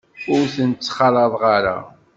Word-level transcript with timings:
Ur 0.33 0.43
ten-ttxalaḍeɣ 0.55 1.43
ara. 1.57 1.77